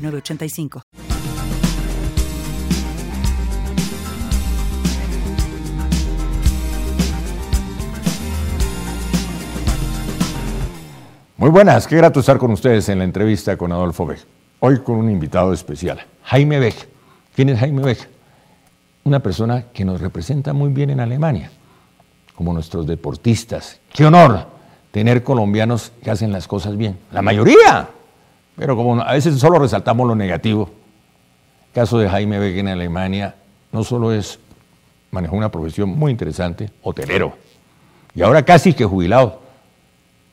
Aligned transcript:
985. 0.00 0.82
Muy 11.40 11.48
buenas, 11.48 11.86
qué 11.86 11.96
grato 11.96 12.20
estar 12.20 12.36
con 12.36 12.50
ustedes 12.50 12.90
en 12.90 12.98
la 12.98 13.04
entrevista 13.04 13.56
con 13.56 13.72
Adolfo 13.72 14.04
Beck. 14.04 14.20
Hoy 14.58 14.80
con 14.80 14.96
un 14.96 15.10
invitado 15.10 15.54
especial, 15.54 16.04
Jaime 16.24 16.58
Beck. 16.58 16.88
¿Quién 17.34 17.48
es 17.48 17.58
Jaime 17.58 17.82
Beck? 17.82 18.08
Una 19.04 19.20
persona 19.20 19.64
que 19.72 19.86
nos 19.86 20.02
representa 20.02 20.52
muy 20.52 20.70
bien 20.70 20.90
en 20.90 21.00
Alemania, 21.00 21.50
como 22.34 22.52
nuestros 22.52 22.86
deportistas. 22.86 23.80
¡Qué 23.90 24.04
honor 24.04 24.48
tener 24.90 25.22
colombianos 25.22 25.92
que 26.02 26.10
hacen 26.10 26.30
las 26.30 26.46
cosas 26.46 26.76
bien! 26.76 26.98
La 27.10 27.22
mayoría, 27.22 27.88
pero 28.60 28.76
como 28.76 29.00
a 29.00 29.14
veces 29.14 29.38
solo 29.38 29.58
resaltamos 29.58 30.06
lo 30.06 30.14
negativo, 30.14 30.68
el 31.68 31.72
caso 31.72 31.98
de 31.98 32.10
Jaime 32.10 32.38
Beck 32.38 32.58
en 32.58 32.68
Alemania 32.68 33.34
no 33.72 33.82
solo 33.84 34.12
es, 34.12 34.38
manejó 35.10 35.34
una 35.34 35.50
profesión 35.50 35.88
muy 35.88 36.10
interesante, 36.10 36.70
hotelero, 36.82 37.32
y 38.14 38.20
ahora 38.20 38.44
casi 38.44 38.74
que 38.74 38.84
jubilado, 38.84 39.40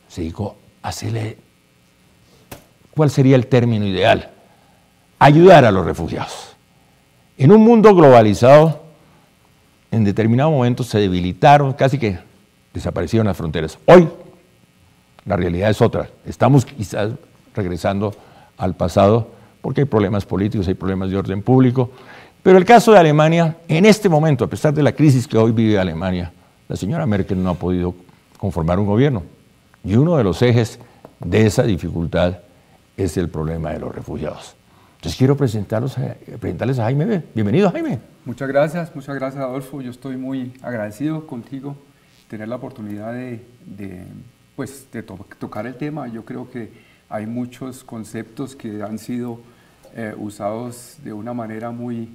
se 0.10 0.24
dijo, 0.24 0.58
hacerle, 0.82 1.38
¿cuál 2.94 3.10
sería 3.10 3.38
el 3.38 3.48
término 3.48 3.86
ideal? 3.86 4.30
Ayudar 5.20 5.64
a 5.64 5.72
los 5.72 5.86
refugiados. 5.86 6.58
En 7.38 7.54
un 7.54 7.62
mundo 7.62 7.96
globalizado, 7.96 8.84
en 9.90 10.04
determinado 10.04 10.52
momento 10.52 10.84
se 10.84 11.00
debilitaron, 11.00 11.72
casi 11.72 11.98
que 11.98 12.20
desaparecieron 12.74 13.28
las 13.28 13.38
fronteras. 13.38 13.78
Hoy 13.86 14.10
la 15.24 15.38
realidad 15.38 15.70
es 15.70 15.82
otra. 15.82 16.10
Estamos 16.26 16.66
quizás 16.66 17.12
regresando 17.58 18.14
al 18.58 18.76
pasado, 18.76 19.28
porque 19.62 19.82
hay 19.82 19.86
problemas 19.86 20.26
políticos, 20.26 20.68
hay 20.68 20.74
problemas 20.74 21.10
de 21.10 21.18
orden 21.18 21.42
público. 21.42 21.92
Pero 22.42 22.58
el 22.58 22.66
caso 22.66 22.94
de 22.94 23.00
Alemania, 23.00 23.58
en 23.68 23.86
este 23.86 24.08
momento, 24.08 24.46
a 24.46 24.48
pesar 24.48 24.74
de 24.74 24.82
la 24.82 24.94
crisis 24.94 25.28
que 25.28 25.38
hoy 25.38 25.52
vive 25.52 25.78
Alemania, 25.78 26.32
la 26.70 26.76
señora 26.76 27.06
Merkel 27.06 27.42
no 27.42 27.50
ha 27.50 27.56
podido 27.56 27.94
conformar 28.38 28.80
un 28.80 28.86
gobierno. 28.86 29.24
Y 29.84 29.96
uno 29.96 30.18
de 30.18 30.24
los 30.24 30.42
ejes 30.42 30.80
de 31.20 31.46
esa 31.46 31.64
dificultad 31.64 32.38
es 32.96 33.18
el 33.18 33.30
problema 33.30 33.72
de 33.72 33.80
los 33.80 33.94
refugiados. 33.94 34.56
Entonces 34.98 35.18
quiero 35.18 35.38
presentarlos 35.38 35.96
presentarles 36.40 36.80
a 36.80 36.84
Jaime. 36.84 37.24
Bienvenido, 37.34 37.70
Jaime. 37.72 38.00
Muchas 38.26 38.48
gracias, 38.48 38.96
muchas 38.96 39.16
gracias, 39.16 39.44
Adolfo. 39.44 39.82
Yo 39.82 39.92
estoy 39.92 40.18
muy 40.18 40.54
agradecido 40.62 41.28
contigo 41.28 41.76
tener 42.28 42.48
la 42.48 42.56
oportunidad 42.56 43.14
de, 43.14 43.42
pues, 44.56 44.88
de 44.92 45.04
tocar 45.04 45.68
el 45.68 45.76
tema. 45.76 46.08
Yo 46.08 46.26
creo 46.26 46.50
que 46.50 46.72
hay 47.10 47.26
muchos 47.26 47.84
conceptos 47.84 48.56
que 48.56 48.84
han 48.84 49.00
sido 49.00 49.40
eh, 49.96 50.14
usados 50.18 50.98
de 51.04 51.14
una 51.14 51.34
manera 51.34 51.72
muy 51.72 52.10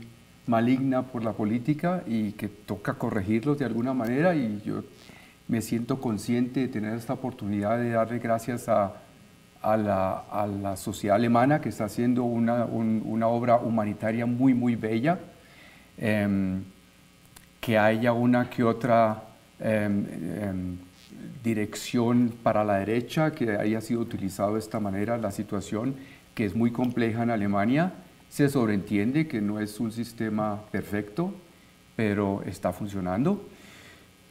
maligna 0.47 1.03
por 1.03 1.25
la 1.25 1.33
política 1.33 2.03
y 2.07 2.33
que 2.33 2.49
toca 2.49 2.95
corregirlos 2.95 3.59
de 3.59 3.65
alguna 3.65 3.95
manera 3.95 4.35
y 4.35 4.61
yo 4.65 4.83
me 5.49 5.63
siento 5.63 6.01
consciente 6.01 6.61
de 6.61 6.69
tener 6.69 6.95
esta 6.97 7.15
oportunidad 7.15 7.79
de 7.79 7.91
darle 7.91 8.19
gracias 8.19 8.69
a, 8.69 8.93
a, 9.63 9.77
la, 9.77 10.77
sociedad 10.77 11.17
alemana 11.17 11.61
que 11.61 11.69
está 11.69 11.85
haciendo 11.85 12.25
una, 12.25 12.67
obra 13.27 13.57
humanitaria 13.57 14.27
muy, 14.27 14.55
muy 14.55 14.77
bella, 14.77 15.19
em, 15.97 16.63
que 17.61 17.79
haya 17.79 18.13
una 18.13 18.51
que 18.51 18.65
otra 18.65 19.23
em, 19.61 20.07
em, 20.43 20.77
dirección 21.43 22.33
para 22.43 22.65
la 22.65 22.79
derecha, 22.79 23.33
que 23.33 23.51
haya 23.57 23.81
sido 23.81 24.01
utilizado 24.01 24.55
de 24.55 24.59
esta 24.59 24.81
manera 24.81 25.19
la 25.19 25.31
situación, 25.31 25.97
que 26.35 26.45
es 26.45 26.55
muy 26.55 26.71
compleja 26.71 27.23
en 27.23 27.31
Alemania. 27.31 27.93
Se 28.29 28.49
sobreentiende 28.49 29.27
que 29.29 29.41
no 29.41 29.61
es 29.61 29.79
un 29.81 29.93
sistema 29.93 30.63
perfecto, 30.71 31.35
pero 31.97 32.43
está 32.47 32.73
funcionando. 32.73 33.49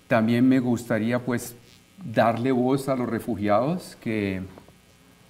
También 0.07 0.47
me 0.47 0.59
gustaría 0.59 1.19
pues 1.19 1.55
darle 2.03 2.51
voz 2.51 2.89
a 2.89 2.95
los 2.95 3.07
refugiados, 3.07 3.97
que 4.01 4.41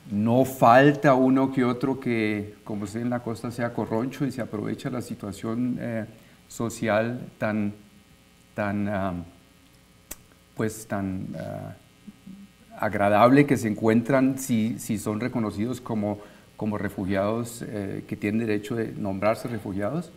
no 0.09 0.45
falta 0.45 1.13
uno 1.13 1.51
que 1.51 1.63
otro 1.63 1.99
que, 1.99 2.55
como 2.63 2.87
se 2.87 3.01
en 3.01 3.09
la 3.09 3.19
costa, 3.19 3.51
sea 3.51 3.73
corroncho 3.73 4.25
y 4.25 4.31
se 4.31 4.41
aprovecha 4.41 4.89
la 4.89 5.01
situación 5.01 5.77
eh, 5.79 6.05
social 6.47 7.29
tan, 7.37 7.73
tan 8.55 8.87
ah, 8.89 9.13
pues 10.55 10.87
tan 10.87 11.27
ah, 11.39 11.75
agradable 12.81 13.45
que 13.45 13.57
se 13.57 13.67
encuentran 13.67 14.39
si, 14.39 14.79
si 14.79 14.97
son 14.97 15.19
reconocidos 15.19 15.81
como, 15.81 16.19
como 16.57 16.77
refugiados 16.77 17.63
eh, 17.67 18.03
que 18.07 18.15
tienen 18.15 18.39
derecho 18.39 18.75
de 18.75 18.91
nombrarse 18.93 19.47
refugiados, 19.47 20.11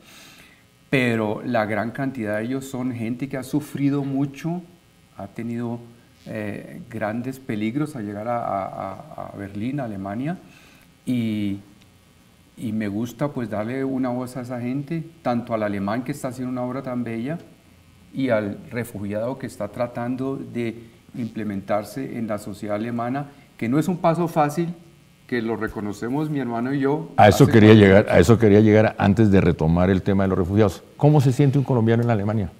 pero 0.91 1.43
la 1.45 1.67
gran 1.67 1.91
cantidad 1.91 2.39
de 2.39 2.45
ellos 2.45 2.65
son 2.67 2.93
gente 2.93 3.29
que 3.29 3.37
ha 3.37 3.43
sufrido 3.43 4.03
mucho, 4.05 4.63
ha 5.17 5.27
tenido 5.27 5.79
eh, 6.27 6.81
grandes 6.89 7.39
peligros 7.39 7.97
al 7.97 8.07
llegar 8.07 8.29
a, 8.29 8.93
a, 8.93 9.37
Berlín, 9.37 9.79
Alemania, 9.79 10.39
y, 11.05 11.59
y, 12.57 12.73
me 12.73 12.89
gusta 12.89 13.29
pues 13.29 13.51
darle 13.51 13.85
una 13.85 14.09
voz 14.09 14.39
a 14.39 14.41
esa 14.41 14.59
gente, 14.59 15.05
tanto 15.21 15.53
al 15.53 15.65
alemán 15.65 16.03
que 16.03 16.13
está 16.13 16.29
haciendo 16.29 16.51
una 16.51 16.63
obra 16.63 16.83
tan 16.83 17.05
bella, 17.05 17.39
y 18.15 18.31
al 18.31 18.59
refugiado 18.71 19.39
que 19.39 19.47
está 19.47 19.69
tratando 19.69 20.37
de 20.37 20.85
implementarse 21.17 22.17
en 22.17 22.27
la 22.27 22.39
sociedad 22.39 22.77
alemana, 22.77 23.27
que 23.57 23.69
no 23.69 23.79
es 23.79 23.89
un 23.89 23.99
paso 23.99 24.29
fácil, 24.29 24.73
que 25.27 25.43
lo 25.43 25.57
reconocemos 25.57 26.31
mi 26.31 26.39
hermano 26.39 26.73
y 26.73 26.81
yo. 26.81 27.11
A 27.17 27.29
eso 27.29 27.47
quería 27.47 27.75
llegar, 27.75 28.07
a 28.09 28.19
eso 28.19 28.39
quería 28.39 28.61
llegar 28.61 28.95
antes 28.99 29.31
de 29.31 29.41
retomar 29.41 29.91
el 29.91 30.03
tema 30.03 30.25
de 30.25 30.29
los 30.29 30.39
refugiados. 30.39 30.83
¿Cómo 30.97 31.21
se 31.21 31.33
siente 31.33 31.59
un 31.59 31.65
colombiano 31.65 32.03
en 32.03 32.11
Alemania? 32.11 32.51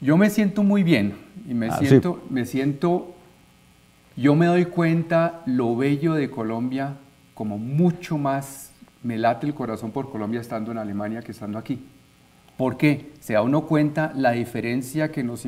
Yo 0.00 0.16
me 0.16 0.30
siento 0.30 0.62
muy 0.62 0.82
bien 0.82 1.14
y 1.48 1.54
me 1.54 1.68
ah, 1.68 1.76
siento, 1.78 2.24
me 2.30 2.46
siento, 2.46 3.14
yo 4.16 4.34
me 4.34 4.46
doy 4.46 4.64
cuenta 4.64 5.42
lo 5.46 5.76
bello 5.76 6.14
de 6.14 6.30
Colombia, 6.30 6.96
como 7.34 7.58
mucho 7.58 8.16
más 8.16 8.72
me 9.02 9.18
late 9.18 9.46
el 9.46 9.54
corazón 9.54 9.90
por 9.90 10.10
Colombia 10.10 10.40
estando 10.40 10.72
en 10.72 10.78
Alemania 10.78 11.22
que 11.22 11.32
estando 11.32 11.58
aquí. 11.58 11.84
¿Por 12.60 12.76
qué? 12.76 13.06
Se 13.20 13.32
da 13.32 13.40
uno 13.40 13.62
cuenta 13.62 14.12
la 14.14 14.32
diferencia 14.32 15.10
que 15.10 15.24
nos, 15.24 15.46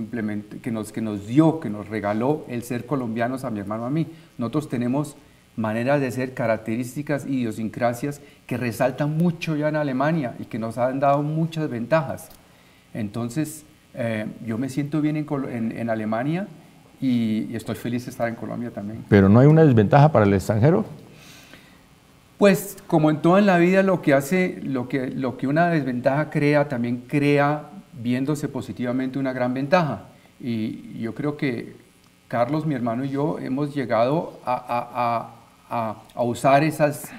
que, 0.62 0.70
nos, 0.70 0.92
que 0.92 1.02
nos 1.02 1.26
dio, 1.26 1.60
que 1.60 1.68
nos 1.68 1.90
regaló 1.90 2.46
el 2.48 2.62
ser 2.62 2.86
colombianos 2.86 3.44
a 3.44 3.50
mi 3.50 3.60
hermano 3.60 3.84
a 3.84 3.90
mí. 3.90 4.06
Nosotros 4.38 4.70
tenemos 4.70 5.14
maneras 5.54 6.00
de 6.00 6.10
ser, 6.10 6.32
características, 6.32 7.26
idiosincrasias 7.26 8.22
que 8.46 8.56
resaltan 8.56 9.18
mucho 9.18 9.56
ya 9.56 9.68
en 9.68 9.76
Alemania 9.76 10.36
y 10.38 10.46
que 10.46 10.58
nos 10.58 10.78
han 10.78 11.00
dado 11.00 11.22
muchas 11.22 11.68
ventajas. 11.68 12.30
Entonces, 12.94 13.66
eh, 13.92 14.24
yo 14.46 14.56
me 14.56 14.70
siento 14.70 15.02
bien 15.02 15.18
en, 15.18 15.72
en, 15.72 15.90
Alemania 15.90 16.48
y, 16.98 17.46
y, 17.50 17.56
estoy 17.56 17.74
feliz 17.74 18.06
de 18.06 18.10
estar 18.10 18.26
en 18.26 18.36
Colombia 18.36 18.70
también. 18.70 19.04
¿Pero 19.10 19.28
no 19.28 19.38
hay 19.38 19.48
una 19.48 19.66
desventaja 19.66 20.10
para 20.10 20.24
el 20.24 20.32
extranjero? 20.32 20.86
Pues 22.42 22.76
como 22.88 23.08
en 23.08 23.22
toda 23.22 23.40
la 23.40 23.56
vida 23.58 23.84
lo 23.84 24.02
que 24.02 24.14
hace, 24.14 24.58
lo 24.64 24.88
que, 24.88 25.12
lo 25.12 25.36
que 25.36 25.46
una 25.46 25.68
desventaja 25.68 26.28
crea, 26.28 26.68
también 26.68 27.04
crea 27.06 27.70
viéndose 27.92 28.48
positivamente 28.48 29.20
una 29.20 29.32
gran 29.32 29.54
ventaja. 29.54 30.06
Y 30.40 30.98
yo 30.98 31.14
creo 31.14 31.36
que 31.36 31.76
Carlos, 32.26 32.66
mi 32.66 32.74
hermano 32.74 33.04
y 33.04 33.10
yo 33.10 33.38
hemos 33.38 33.72
llegado 33.72 34.40
a, 34.44 35.30
a, 35.70 36.02
a, 36.16 36.22
usar 36.24 36.64
esas, 36.64 37.12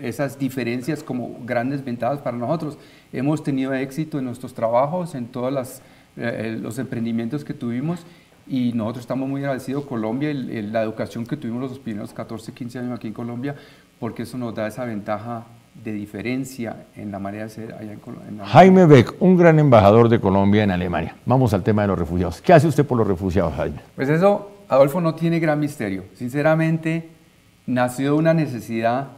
esas 0.00 0.38
diferencias 0.38 1.02
como 1.02 1.40
grandes 1.44 1.84
ventajas 1.84 2.20
para 2.20 2.38
nosotros. 2.38 2.78
Hemos 3.12 3.42
tenido 3.42 3.74
éxito 3.74 4.18
en 4.18 4.24
nuestros 4.24 4.54
trabajos, 4.54 5.14
en 5.14 5.26
todos 5.26 5.82
eh, 6.16 6.56
los 6.58 6.78
emprendimientos 6.78 7.44
que 7.44 7.52
tuvimos 7.52 8.06
y 8.48 8.72
nosotros 8.72 9.02
estamos 9.02 9.28
muy 9.28 9.42
agradecidos 9.42 9.84
Colombia, 9.84 10.32
la 10.32 10.82
educación 10.82 11.26
que 11.26 11.36
tuvimos 11.36 11.70
los 11.70 11.78
primeros 11.78 12.14
14, 12.14 12.52
15 12.52 12.78
años 12.78 12.96
aquí 12.96 13.06
en 13.06 13.12
Colombia, 13.12 13.54
porque 13.98 14.22
eso 14.22 14.38
nos 14.38 14.54
da 14.54 14.66
esa 14.66 14.84
ventaja 14.84 15.44
de 15.84 15.92
diferencia 15.92 16.86
en 16.96 17.12
la 17.12 17.18
manera 17.18 17.44
de 17.44 17.50
ser 17.50 17.74
allá 17.74 17.92
en 17.92 18.00
Colombia. 18.00 18.44
Jaime 18.46 18.86
Beck, 18.86 19.14
un 19.20 19.36
gran 19.36 19.58
embajador 19.58 20.08
de 20.08 20.20
Colombia 20.20 20.64
en 20.64 20.70
Alemania. 20.70 21.16
Vamos 21.24 21.54
al 21.54 21.62
tema 21.62 21.82
de 21.82 21.88
los 21.88 21.98
refugiados. 21.98 22.40
¿Qué 22.40 22.52
hace 22.52 22.66
usted 22.66 22.84
por 22.84 22.98
los 22.98 23.06
refugiados, 23.06 23.54
Jaime? 23.54 23.78
Pues 23.94 24.08
eso, 24.08 24.50
Adolfo, 24.68 25.00
no 25.00 25.14
tiene 25.14 25.38
gran 25.38 25.60
misterio. 25.60 26.04
Sinceramente, 26.14 27.08
nació 27.66 28.16
una 28.16 28.34
necesidad 28.34 29.08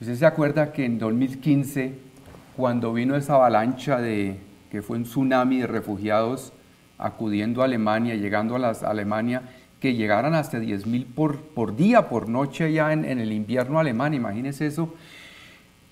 Usted 0.00 0.14
se 0.14 0.26
acuerda 0.26 0.70
que 0.70 0.84
en 0.84 1.00
2015, 1.00 1.92
cuando 2.56 2.92
vino 2.92 3.16
esa 3.16 3.34
avalancha 3.34 4.00
de, 4.00 4.38
que 4.70 4.80
fue 4.80 4.96
un 4.96 5.02
tsunami 5.02 5.58
de 5.58 5.66
refugiados 5.66 6.52
acudiendo 6.98 7.62
a 7.62 7.64
Alemania, 7.64 8.14
llegando 8.14 8.54
a 8.54 8.60
las, 8.60 8.84
Alemania, 8.84 9.42
que 9.80 9.94
llegaran 9.94 10.34
hasta 10.34 10.58
10.000 10.58 11.06
por, 11.06 11.36
por 11.36 11.76
día, 11.76 12.08
por 12.08 12.28
noche 12.28 12.72
ya 12.72 12.92
en, 12.92 13.04
en 13.04 13.18
el 13.18 13.32
invierno 13.32 13.78
alemán, 13.78 14.14
imagínese 14.14 14.66
eso. 14.66 14.94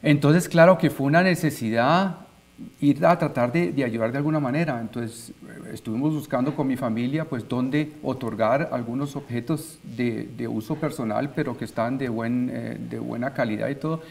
Entonces, 0.03 0.49
claro 0.49 0.79
que 0.79 0.91
fue 0.91 1.06
una 1.06 1.23
necesidad 1.23 2.27
ir 2.81 3.05
a 3.05 3.19
tratar 3.19 3.53
de, 3.53 3.73
de, 3.73 3.85
ayudar 3.85 4.12
de 4.12 4.19
alguna 4.19 4.41
manera. 4.41 4.81
Entonces 4.81 5.33
estuvimos 5.73 6.15
buscando 6.15 6.55
con 6.55 6.67
mi 6.67 6.77
familia 6.77 7.25
pues 7.25 7.49
dónde 7.49 7.93
otorgar 8.03 8.71
algunos 8.73 9.17
objetos 9.17 9.79
de, 9.83 10.29
de 10.37 10.49
uso 10.49 10.77
personal, 10.77 11.32
pero 11.35 11.56
que 11.56 11.65
estaban 11.65 11.99
de, 11.99 12.09
buen, 12.09 12.50
eh, 12.53 12.77
de 12.79 12.99
buena 12.99 13.32
calidad 13.35 13.69
y 13.69 13.75
todo. 13.75 14.03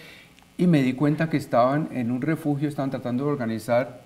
Y 0.57 0.67
me 0.67 0.81
di 0.81 0.93
cuenta 0.93 1.29
que 1.29 1.37
estaban 1.37 1.89
en 1.91 2.11
un 2.11 2.21
refugio, 2.21 2.69
estaban 2.69 2.91
tratando 2.91 3.25
de 3.25 3.31
organizar 3.31 4.01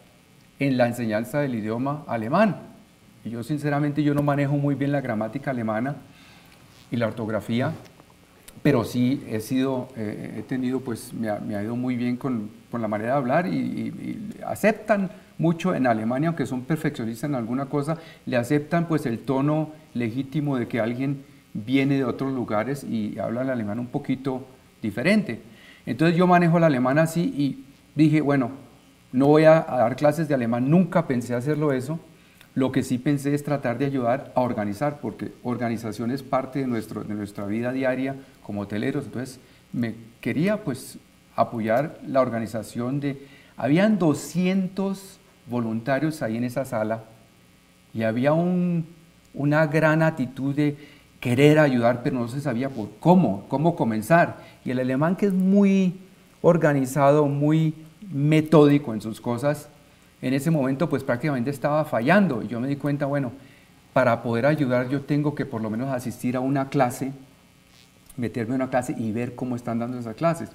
en 0.57 0.77
la 0.77 0.87
enseñanza 0.87 1.39
del 1.39 1.55
idioma 1.55 2.03
alemán. 2.07 2.78
Yo 3.25 3.43
sinceramente 3.43 4.01
yo 4.01 4.13
no 4.13 4.23
manejo 4.23 4.53
muy 4.53 4.75
bien 4.75 4.91
la 4.91 5.01
gramática 5.01 5.51
alemana 5.51 5.97
y 6.89 6.95
la 6.95 7.07
ortografía, 7.07 7.73
pero 8.63 8.83
sí 8.83 9.23
he 9.29 9.39
sido, 9.41 9.89
eh, 9.95 10.35
he 10.37 10.41
tenido, 10.43 10.79
pues 10.79 11.13
me 11.13 11.29
ha, 11.29 11.39
me 11.39 11.55
ha, 11.55 11.63
ido 11.63 11.75
muy 11.75 11.95
bien 11.95 12.17
con, 12.17 12.49
con 12.71 12.81
la 12.81 12.87
manera 12.87 13.11
de 13.11 13.17
hablar 13.17 13.47
y, 13.47 13.57
y, 13.57 13.57
y, 13.57 14.41
aceptan 14.45 15.11
mucho 15.37 15.75
en 15.75 15.87
Alemania, 15.87 16.29
aunque 16.29 16.45
son 16.45 16.61
perfeccionistas 16.61 17.29
en 17.29 17.35
alguna 17.35 17.65
cosa, 17.65 17.97
le 18.25 18.37
aceptan 18.37 18.87
pues 18.87 19.05
el 19.05 19.19
tono 19.19 19.71
legítimo 19.93 20.57
de 20.57 20.67
que 20.67 20.79
alguien 20.79 21.23
viene 21.53 21.95
de 21.95 22.05
otros 22.05 22.33
lugares 22.33 22.83
y 22.83 23.17
habla 23.19 23.41
el 23.41 23.49
alemán 23.49 23.79
un 23.79 23.87
poquito 23.87 24.45
diferente. 24.81 25.41
Entonces 25.85 26.17
yo 26.17 26.27
manejo 26.27 26.57
el 26.57 26.63
alemán 26.63 26.99
así 26.99 27.21
y 27.21 27.65
dije, 27.95 28.21
bueno, 28.21 28.51
no 29.11 29.27
voy 29.27 29.45
a, 29.45 29.57
a 29.57 29.77
dar 29.77 29.95
clases 29.95 30.27
de 30.27 30.35
alemán, 30.35 30.69
nunca 30.69 31.07
pensé 31.07 31.33
hacerlo 31.33 31.71
eso, 31.71 31.99
lo 32.55 32.71
que 32.71 32.83
sí 32.83 32.97
pensé 32.97 33.33
es 33.33 33.43
tratar 33.43 33.77
de 33.77 33.85
ayudar 33.85 34.31
a 34.35 34.41
organizar, 34.41 34.99
porque 35.01 35.31
organización 35.43 36.11
es 36.11 36.23
parte 36.23 36.59
de, 36.59 36.67
nuestro, 36.67 37.03
de 37.03 37.13
nuestra 37.13 37.45
vida 37.45 37.71
diaria 37.71 38.15
como 38.43 38.61
hoteleros. 38.61 39.05
Entonces, 39.05 39.39
me 39.71 39.95
quería 40.21 40.63
pues 40.63 40.97
apoyar 41.35 41.99
la 42.05 42.21
organización 42.21 42.99
de... 42.99 43.27
Habían 43.55 43.99
200 43.99 45.19
voluntarios 45.47 46.21
ahí 46.21 46.37
en 46.37 46.43
esa 46.43 46.65
sala 46.65 47.03
y 47.93 48.03
había 48.03 48.33
un, 48.33 48.85
una 49.33 49.67
gran 49.67 50.01
actitud 50.01 50.55
de 50.55 50.77
querer 51.19 51.59
ayudar, 51.59 52.01
pero 52.03 52.19
no 52.19 52.27
se 52.27 52.39
sabía 52.39 52.69
por 52.69 52.89
cómo, 52.99 53.45
cómo 53.47 53.75
comenzar. 53.75 54.37
Y 54.63 54.71
el 54.71 54.79
alemán 54.79 55.15
que 55.15 55.27
es 55.27 55.33
muy 55.33 55.99
organizado, 56.41 57.25
muy 57.25 57.73
metódico 58.11 58.93
en 58.93 59.01
sus 59.01 59.19
cosas, 59.19 59.69
en 60.21 60.33
ese 60.33 60.51
momento 60.51 60.89
pues 60.89 61.03
prácticamente 61.03 61.49
estaba 61.49 61.85
fallando 61.85 62.41
y 62.43 62.47
yo 62.47 62.59
me 62.59 62.67
di 62.67 62.75
cuenta, 62.75 63.05
bueno, 63.05 63.31
para 63.93 64.21
poder 64.21 64.45
ayudar 64.45 64.89
yo 64.89 65.01
tengo 65.01 65.35
que 65.35 65.45
por 65.45 65.61
lo 65.61 65.69
menos 65.69 65.89
asistir 65.89 66.35
a 66.35 66.39
una 66.39 66.69
clase, 66.69 67.11
meterme 68.17 68.55
en 68.55 68.61
una 68.61 68.69
clase 68.69 68.95
y 68.97 69.11
ver 69.11 69.35
cómo 69.35 69.55
están 69.55 69.79
dando 69.79 69.97
esas 69.97 70.15
clases. 70.15 70.49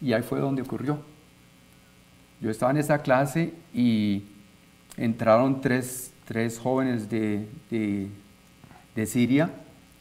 Y 0.00 0.14
ahí 0.14 0.22
fue 0.22 0.40
donde 0.40 0.62
ocurrió. 0.62 0.98
Yo 2.40 2.50
estaba 2.50 2.72
en 2.72 2.78
esa 2.78 3.02
clase 3.02 3.52
y 3.74 4.24
entraron 4.96 5.60
tres, 5.60 6.12
tres 6.24 6.58
jóvenes 6.58 7.10
de, 7.10 7.46
de, 7.70 8.08
de, 8.94 9.06
Siria 9.06 9.50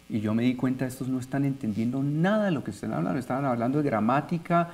y 0.07 0.21
yo 0.21 0.33
me 0.33 0.43
di 0.43 0.55
cuenta, 0.55 0.85
estos 0.85 1.09
no 1.09 1.19
están 1.19 1.43
entendiendo 1.43 2.01
nada 2.01 2.45
de 2.45 2.51
lo 2.51 2.63
que 2.63 2.71
están 2.71 2.93
hablando, 2.93 3.19
estaban 3.19 3.43
hablando 3.43 3.79
de 3.79 3.83
gramática, 3.83 4.69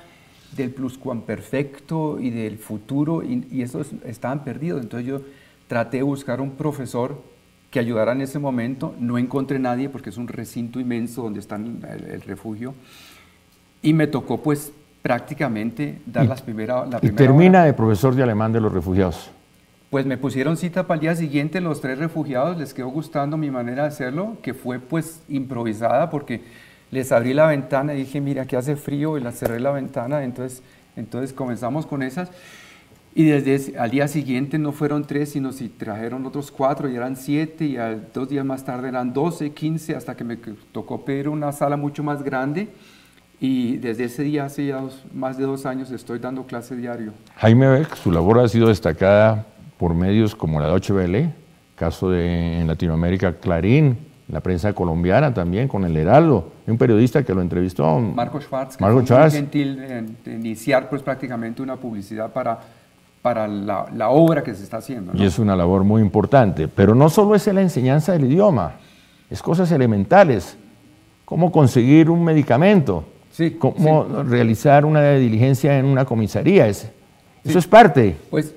del 0.54 0.70
pluscuamperfecto 0.70 2.18
y 2.20 2.30
del 2.30 2.58
futuro, 2.58 3.22
y, 3.22 3.46
y 3.50 3.62
esos 3.62 3.92
estaban 4.04 4.44
perdidos. 4.44 4.82
Entonces 4.82 5.06
yo 5.06 5.20
traté 5.66 5.98
de 5.98 6.02
buscar 6.02 6.40
un 6.40 6.52
profesor 6.52 7.20
que 7.70 7.80
ayudara 7.80 8.12
en 8.12 8.20
ese 8.20 8.38
momento, 8.38 8.94
no 9.00 9.18
encontré 9.18 9.58
nadie 9.58 9.88
porque 9.88 10.10
es 10.10 10.16
un 10.16 10.28
recinto 10.28 10.78
inmenso 10.80 11.22
donde 11.22 11.40
está 11.40 11.56
el, 11.56 11.82
el 12.10 12.22
refugio, 12.22 12.74
y 13.82 13.92
me 13.92 14.06
tocó 14.06 14.42
pues 14.42 14.72
prácticamente 15.02 16.00
dar 16.06 16.24
y, 16.24 16.28
las 16.28 16.42
primera, 16.42 16.86
la 16.86 16.98
primera 16.98 17.16
termina 17.16 17.58
hora. 17.58 17.64
de 17.66 17.72
profesor 17.74 18.14
de 18.14 18.22
alemán 18.22 18.52
de 18.52 18.60
los 18.60 18.72
refugiados. 18.72 19.30
Pues 19.90 20.04
me 20.04 20.16
pusieron 20.16 20.56
cita 20.56 20.86
para 20.86 20.96
el 20.96 21.00
día 21.02 21.14
siguiente 21.14 21.60
los 21.60 21.80
tres 21.80 21.98
refugiados, 21.98 22.56
les 22.56 22.74
quedó 22.74 22.88
gustando 22.88 23.36
mi 23.36 23.50
manera 23.50 23.82
de 23.82 23.88
hacerlo, 23.88 24.36
que 24.42 24.52
fue 24.52 24.80
pues 24.80 25.22
improvisada 25.28 26.10
porque 26.10 26.42
les 26.90 27.12
abrí 27.12 27.34
la 27.34 27.46
ventana 27.46 27.94
y 27.94 27.98
dije, 27.98 28.20
mira, 28.20 28.46
que 28.46 28.56
hace 28.56 28.76
frío 28.76 29.18
y 29.18 29.20
la 29.20 29.32
cerré 29.32 29.60
la 29.60 29.70
ventana, 29.70 30.22
entonces, 30.24 30.62
entonces 30.96 31.32
comenzamos 31.32 31.86
con 31.86 32.02
esas. 32.02 32.30
Y 33.14 33.24
desde 33.24 33.78
al 33.78 33.90
día 33.90 34.08
siguiente 34.08 34.58
no 34.58 34.72
fueron 34.72 35.06
tres, 35.06 35.30
sino 35.30 35.50
si 35.50 35.70
trajeron 35.70 36.26
otros 36.26 36.50
cuatro 36.50 36.88
y 36.90 36.96
eran 36.96 37.16
siete, 37.16 37.64
y 37.64 37.76
dos 38.12 38.28
días 38.28 38.44
más 38.44 38.64
tarde 38.64 38.88
eran 38.88 39.14
doce, 39.14 39.52
quince, 39.52 39.96
hasta 39.96 40.14
que 40.14 40.22
me 40.22 40.36
tocó 40.72 41.02
pedir 41.02 41.30
una 41.30 41.50
sala 41.52 41.78
mucho 41.78 42.02
más 42.02 42.22
grande. 42.22 42.68
Y 43.40 43.78
desde 43.78 44.04
ese 44.04 44.22
día, 44.22 44.44
hace 44.44 44.66
ya 44.66 44.82
dos, 44.82 45.04
más 45.14 45.38
de 45.38 45.44
dos 45.44 45.64
años, 45.64 45.90
estoy 45.90 46.18
dando 46.18 46.44
clase 46.44 46.76
diario. 46.76 47.12
Jaime 47.36 47.68
Beck, 47.68 47.94
su 47.96 48.10
labor 48.10 48.40
ha 48.40 48.48
sido 48.48 48.68
destacada 48.68 49.46
por 49.78 49.94
medios 49.94 50.34
como 50.34 50.60
la 50.60 50.68
Deutsche 50.68 50.92
caso 51.74 52.10
de 52.10 52.60
en 52.60 52.66
Latinoamérica 52.66 53.34
Clarín, 53.34 53.98
la 54.28 54.40
prensa 54.40 54.72
colombiana 54.72 55.32
también, 55.32 55.68
con 55.68 55.84
el 55.84 55.96
Heraldo, 55.96 56.50
un 56.66 56.76
periodista 56.76 57.22
que 57.22 57.32
lo 57.32 57.42
entrevistó. 57.42 57.98
Marco 58.00 58.40
Schwartz, 58.40 58.76
que 58.76 58.82
Marco 58.82 58.98
fue 58.98 59.06
Schwartz. 59.06 59.34
muy 59.34 59.42
gentil 59.42 59.76
de, 60.24 60.34
iniciar 60.34 60.88
pues 60.88 61.02
prácticamente 61.02 61.62
una 61.62 61.76
publicidad 61.76 62.32
para, 62.32 62.58
para 63.22 63.46
la, 63.46 63.86
la 63.94 64.08
obra 64.08 64.42
que 64.42 64.52
se 64.54 64.64
está 64.64 64.78
haciendo. 64.78 65.12
¿no? 65.12 65.22
Y 65.22 65.26
es 65.26 65.38
una 65.38 65.54
labor 65.54 65.84
muy 65.84 66.02
importante, 66.02 66.66
pero 66.66 66.94
no 66.94 67.08
solo 67.08 67.36
es 67.36 67.46
la 67.46 67.60
enseñanza 67.60 68.12
del 68.12 68.24
idioma, 68.24 68.72
es 69.30 69.40
cosas 69.40 69.70
elementales, 69.70 70.56
cómo 71.24 71.52
conseguir 71.52 72.10
un 72.10 72.24
medicamento, 72.24 73.04
sí, 73.30 73.52
cómo 73.52 74.06
sí. 74.06 74.28
realizar 74.28 74.84
una 74.84 75.12
diligencia 75.12 75.78
en 75.78 75.84
una 75.84 76.04
comisaría, 76.04 76.66
es, 76.66 76.90
eso 77.44 77.60
es 77.60 77.66
parte. 77.68 78.16
Pues 78.28 78.52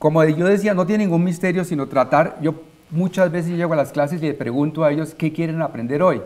como 0.00 0.24
yo 0.24 0.46
decía, 0.46 0.74
no 0.74 0.84
tiene 0.86 1.04
ningún 1.04 1.22
misterio, 1.22 1.62
sino 1.64 1.86
tratar, 1.86 2.36
yo 2.42 2.54
muchas 2.90 3.30
veces 3.30 3.56
llego 3.56 3.72
a 3.72 3.76
las 3.76 3.92
clases 3.92 4.22
y 4.22 4.26
le 4.26 4.34
pregunto 4.34 4.84
a 4.84 4.92
ellos 4.92 5.14
qué 5.14 5.32
quieren 5.32 5.62
aprender 5.62 6.02
hoy. 6.02 6.20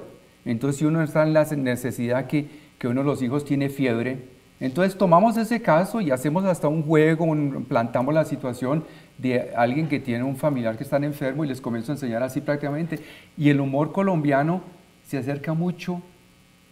Entonces, 0.44 0.78
si 0.78 0.84
uno 0.84 1.02
está 1.02 1.22
en 1.22 1.32
la 1.32 1.44
necesidad 1.44 2.26
que, 2.26 2.46
que 2.78 2.88
uno 2.88 3.00
de 3.00 3.06
los 3.06 3.22
hijos 3.22 3.44
tiene 3.44 3.69
fiebre, 3.69 4.19
entonces 4.60 4.96
tomamos 4.96 5.37
ese 5.37 5.62
caso 5.62 6.00
y 6.00 6.10
hacemos 6.10 6.44
hasta 6.44 6.69
un 6.69 6.82
juego, 6.82 7.25
un, 7.25 7.64
plantamos 7.64 8.12
la 8.12 8.25
situación 8.25 8.85
de 9.18 9.52
alguien 9.56 9.88
que 9.88 10.00
tiene 10.00 10.25
un 10.25 10.37
familiar 10.37 10.76
que 10.76 10.85
está 10.85 10.97
enfermo 10.97 11.44
y 11.44 11.49
les 11.49 11.61
comienzo 11.61 11.92
a 11.92 11.94
enseñar 11.94 12.23
así 12.23 12.40
prácticamente. 12.40 12.99
Y 13.37 13.50
el 13.50 13.61
humor 13.61 13.92
colombiano 13.92 14.62
se 15.06 15.18
acerca 15.18 15.54
mucho 15.54 16.02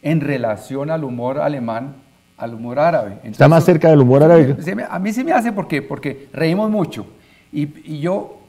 en 0.02 0.20
relación 0.20 0.90
al 0.90 1.04
humor 1.04 1.38
alemán 1.38 2.06
al 2.36 2.54
humor 2.54 2.78
árabe. 2.78 3.12
Entonces, 3.12 3.32
Está 3.32 3.48
más 3.48 3.64
cerca 3.64 3.88
del 3.88 4.00
humor 4.00 4.22
árabe. 4.22 4.56
A 4.88 4.98
mí 4.98 5.12
se 5.12 5.24
me 5.24 5.32
hace 5.32 5.52
porque, 5.52 5.82
porque 5.82 6.28
reímos 6.32 6.70
mucho. 6.70 7.06
Y, 7.52 7.94
y, 7.94 8.00
yo, 8.00 8.40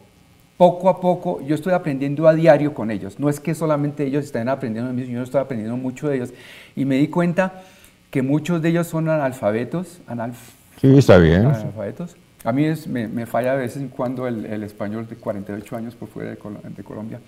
poco 0.58 0.90
a 0.90 1.00
poco, 1.00 1.42
yo 1.42 1.56
estoy 1.56 1.74
aprendiendo 1.74 2.28
a 2.28 2.34
diario 2.34 2.74
con 2.74 2.90
ellos. 2.90 3.20
No 3.20 3.30
es 3.30 3.40
que 3.40 3.54
solamente 3.54 4.06
ellos 4.06 4.26
estén 4.26 4.50
aprendiendo 4.50 4.92
de 4.92 4.96
mí, 4.96 5.08
yo 5.08 5.22
estoy 5.22 5.40
aprendiendo 5.40 5.78
mucho 5.78 6.10
de 6.10 6.18
ellos. 6.18 6.34
Y 6.76 6.86
me 6.86 6.96
di 6.96 7.08
cuenta 7.08 7.62
que 8.10 8.22
muchos 8.24 8.62
de 8.62 8.70
ellos 8.70 8.88
son 8.88 9.08
analfabetos. 9.08 10.02
Analf 10.08 10.38
sí, 10.82 10.98
está 10.98 11.18
bien. 11.18 11.46
Analfabetos. 11.46 12.16
A 12.44 12.52
mí 12.52 12.66
es, 12.66 12.88
me, 12.88 13.08
me, 13.08 13.26
falla 13.26 13.54
de 13.54 13.60
vez 13.60 13.78
en 13.78 13.90
cuando 13.90 14.28
el, 14.28 14.46
el, 14.46 14.64
español 14.64 15.08
de 15.08 15.16
48 15.16 15.76
años 15.76 15.96
por 15.96 16.08
fuera 16.08 16.32
de, 16.32 16.38
Col 16.38 16.58
de 16.64 16.84
Colombia. 16.84 17.20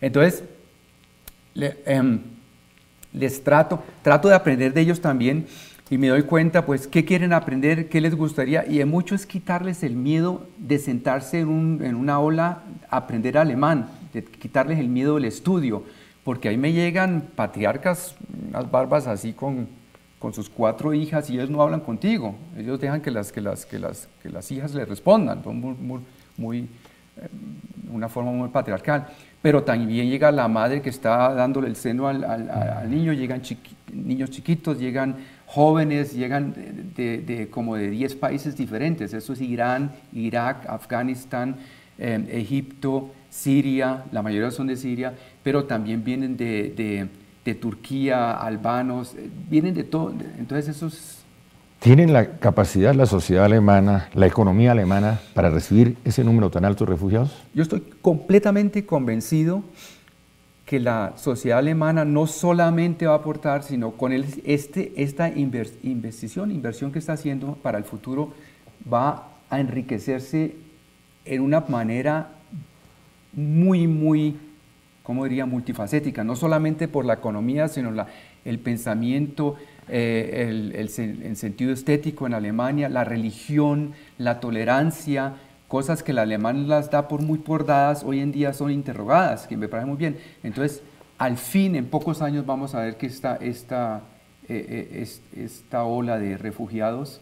Entonces, 0.00 0.42
le, 1.54 1.76
eh, 1.86 2.18
les 3.12 3.44
trato, 3.44 3.82
trato 4.02 4.28
de 4.28 4.34
aprender 4.34 4.72
de 4.74 4.80
ellos 4.80 5.00
también 5.00 5.46
y 5.90 5.98
me 5.98 6.08
doy 6.08 6.22
cuenta, 6.22 6.64
pues, 6.64 6.86
qué 6.86 7.04
quieren 7.04 7.32
aprender, 7.32 7.88
qué 7.88 8.00
les 8.00 8.14
gustaría, 8.14 8.64
y 8.66 8.78
de 8.78 8.84
mucho 8.86 9.14
es 9.14 9.26
quitarles 9.26 9.82
el 9.82 9.96
miedo 9.96 10.46
de 10.56 10.78
sentarse 10.78 11.40
en, 11.40 11.48
un, 11.48 11.84
en 11.84 11.94
una 11.94 12.14
aula 12.14 12.62
a 12.88 12.96
aprender 12.98 13.36
alemán, 13.36 13.88
de 14.12 14.24
quitarles 14.24 14.78
el 14.78 14.88
miedo 14.88 15.16
del 15.16 15.26
estudio, 15.26 15.84
porque 16.24 16.48
ahí 16.48 16.56
me 16.56 16.72
llegan 16.72 17.28
patriarcas, 17.34 18.16
unas 18.48 18.70
barbas 18.70 19.06
así 19.06 19.34
con, 19.34 19.68
con 20.18 20.32
sus 20.32 20.48
cuatro 20.48 20.94
hijas 20.94 21.28
y 21.28 21.34
ellos 21.34 21.50
no 21.50 21.60
hablan 21.60 21.80
contigo, 21.80 22.34
ellos 22.56 22.80
dejan 22.80 23.02
que 23.02 23.10
las, 23.10 23.30
que 23.30 23.42
las, 23.42 23.66
que 23.66 23.78
las, 23.78 24.08
que 24.22 24.30
las 24.30 24.50
hijas 24.50 24.74
les 24.74 24.88
respondan, 24.88 25.44
son 25.44 25.60
muy, 25.60 26.00
muy, 26.38 26.68
una 27.90 28.08
forma 28.08 28.32
muy 28.32 28.48
patriarcal. 28.48 29.06
Pero 29.40 29.62
también 29.62 30.08
llega 30.08 30.32
la 30.32 30.48
madre 30.48 30.80
que 30.80 30.90
está 30.90 31.34
dándole 31.34 31.68
el 31.68 31.76
seno 31.76 32.08
al, 32.08 32.90
niño, 32.90 33.12
llegan 33.12 33.42
niños 33.92 34.30
chiquitos, 34.30 34.78
llegan 34.78 35.16
jóvenes, 35.46 36.14
llegan 36.14 36.54
de, 36.96 37.48
como 37.50 37.76
de 37.76 37.90
10 37.90 38.14
países 38.16 38.56
diferentes. 38.56 39.12
Eso 39.12 39.34
es 39.34 39.40
Irán, 39.40 39.92
Irak, 40.14 40.66
Afganistán, 40.66 41.56
eh, 41.98 42.26
Egipto, 42.30 43.12
Siria, 43.28 44.04
la 44.12 44.22
mayoría 44.22 44.50
son 44.50 44.66
de 44.66 44.76
Siria, 44.76 45.12
pero 45.42 45.64
también 45.64 46.02
vienen 46.02 46.36
de, 46.36 47.08
de 47.44 47.54
Turquía, 47.54 48.32
albanos, 48.32 49.14
vienen 49.50 49.74
de 49.74 49.84
todo. 49.84 50.14
Entonces 50.38 50.74
eso 50.74 50.86
es... 50.86 51.13
¿Tienen 51.84 52.14
la 52.14 52.38
capacidad 52.38 52.94
la 52.94 53.04
sociedad 53.04 53.44
alemana, 53.44 54.08
la 54.14 54.26
economía 54.26 54.72
alemana 54.72 55.20
para 55.34 55.50
recibir 55.50 55.98
ese 56.06 56.24
número 56.24 56.50
tan 56.50 56.64
alto 56.64 56.86
de 56.86 56.92
refugiados? 56.92 57.42
Yo 57.52 57.62
estoy 57.62 57.82
completamente 58.00 58.86
convencido 58.86 59.62
que 60.64 60.80
la 60.80 61.12
sociedad 61.16 61.58
alemana 61.58 62.06
no 62.06 62.26
solamente 62.26 63.04
va 63.04 63.12
a 63.12 63.16
aportar, 63.16 63.64
sino 63.64 63.90
con 63.90 64.14
este, 64.14 64.94
esta 64.96 65.28
investición, 65.28 66.52
inversión 66.52 66.90
que 66.90 67.00
está 67.00 67.12
haciendo 67.12 67.56
para 67.56 67.76
el 67.76 67.84
futuro, 67.84 68.32
va 68.90 69.28
a 69.50 69.60
enriquecerse 69.60 70.56
en 71.26 71.42
una 71.42 71.66
manera 71.68 72.30
muy, 73.34 73.86
muy, 73.86 74.38
¿cómo 75.02 75.24
diría?, 75.24 75.44
multifacética, 75.44 76.24
no 76.24 76.34
solamente 76.34 76.88
por 76.88 77.04
la 77.04 77.12
economía, 77.12 77.68
sino 77.68 77.90
la, 77.90 78.06
el 78.46 78.58
pensamiento, 78.58 79.56
eh, 79.88 80.46
el, 80.48 80.74
el, 80.74 81.36
sentido 81.36 81.72
estético 81.72 82.26
en 82.26 82.34
Alemania, 82.34 82.88
la 82.88 83.04
religión, 83.04 83.92
la 84.18 84.40
tolerancia, 84.40 85.34
cosas 85.68 86.02
que 86.02 86.12
el 86.12 86.18
alemán 86.18 86.68
las 86.68 86.90
da 86.90 87.08
por 87.08 87.22
muy 87.22 87.38
por 87.38 87.66
dadas, 87.66 88.02
hoy 88.04 88.20
en 88.20 88.32
día 88.32 88.52
son 88.52 88.70
interrogadas, 88.70 89.46
que 89.46 89.56
me 89.56 89.68
parece 89.68 89.86
muy 89.86 89.96
bien. 89.96 90.16
Entonces, 90.42 90.82
al 91.18 91.36
fin, 91.36 91.74
en 91.76 91.86
pocos 91.86 92.22
años 92.22 92.46
vamos 92.46 92.74
a 92.74 92.80
ver 92.80 92.96
que 92.96 93.06
esta, 93.06 93.36
esta, 93.36 94.02
eh, 94.48 94.88
eh, 94.92 95.42
esta 95.42 95.84
ola 95.84 96.18
de 96.18 96.38
refugiados 96.38 97.20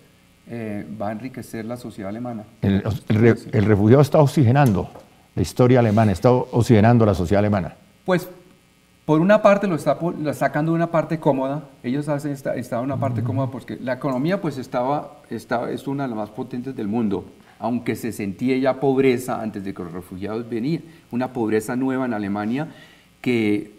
va 1.00 1.08
a 1.08 1.12
enriquecer 1.12 1.64
la 1.64 1.76
sociedad 1.76 2.10
alemana. 2.10 2.44
El, 2.60 2.82
el, 3.08 3.64
refugiado 3.64 4.02
está 4.02 4.18
oxigenando 4.18 4.90
la 5.34 5.42
historia 5.42 5.78
alemana, 5.78 6.12
está 6.12 6.30
oxigenando 6.30 7.06
la 7.06 7.14
sociedad 7.14 7.38
alemana. 7.38 7.74
Pues 8.04 8.28
por 9.12 9.20
una 9.20 9.42
parte 9.42 9.66
lo 9.66 9.74
está, 9.74 9.98
sacando 10.32 10.72
de 10.72 10.76
una 10.76 10.90
parte 10.90 11.20
cómoda, 11.20 11.64
ellos 11.82 12.08
hacen 12.08 12.32
esta, 12.32 12.54
en 12.54 12.84
una 12.84 12.96
parte 12.96 13.22
cómoda 13.22 13.50
porque 13.50 13.76
la 13.78 13.92
economía 13.92 14.40
pues 14.40 14.56
estaba, 14.56 15.18
estaba, 15.28 15.70
es 15.70 15.86
una 15.86 16.04
de 16.04 16.08
las 16.08 16.16
más 16.16 16.30
potentes 16.30 16.74
del 16.74 16.88
mundo, 16.88 17.26
aunque 17.58 17.94
se 17.94 18.10
sentía 18.10 18.56
ya 18.56 18.80
pobreza 18.80 19.42
antes 19.42 19.64
de 19.64 19.74
que 19.74 19.82
los 19.82 19.92
refugiados 19.92 20.48
venían, 20.48 20.84
una 21.10 21.34
pobreza 21.34 21.76
nueva 21.76 22.06
en 22.06 22.14
Alemania 22.14 22.68
que 23.20 23.74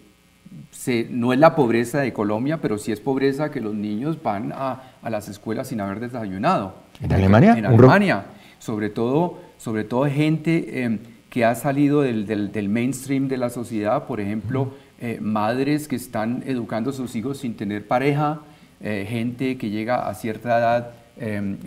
se, 0.69 1.07
no 1.09 1.33
es 1.33 1.39
la 1.39 1.55
pobreza 1.55 2.01
de 2.01 2.13
Colombia, 2.13 2.59
pero 2.61 2.77
sí 2.77 2.91
es 2.91 2.99
pobreza 2.99 3.49
que 3.49 3.59
los 3.59 3.73
niños 3.73 4.21
van 4.21 4.53
a, 4.55 4.83
a 5.01 5.09
las 5.09 5.29
escuelas 5.29 5.67
sin 5.67 5.81
haber 5.81 5.99
desayunado. 5.99 6.75
¿En 7.01 7.11
Alemania? 7.11 7.57
En 7.57 7.65
Alemania, 7.65 8.25
sobre 8.59 8.91
todo, 8.91 9.39
sobre 9.57 9.83
todo 9.83 10.05
gente 10.05 10.83
em, 10.83 10.99
que 11.31 11.43
ha 11.43 11.55
salido 11.55 12.01
del, 12.03 12.27
del, 12.27 12.51
del, 12.51 12.69
mainstream 12.69 13.27
de 13.27 13.37
la 13.37 13.49
sociedad, 13.49 14.05
por 14.05 14.21
ejemplo, 14.21 14.71
eh, 14.99 15.19
madres 15.21 15.87
que 15.87 15.95
están 15.95 16.43
educando 16.45 16.91
a 16.91 16.93
sus 16.93 17.15
hijos 17.15 17.39
sin 17.39 17.55
tener 17.55 17.87
pareja, 17.87 18.41
eh, 18.81 19.05
gente 19.07 19.57
que 19.57 19.69
llega 19.69 20.07
a 20.07 20.13
cierta 20.13 20.57
edad 20.57 20.91
em, 21.17 21.57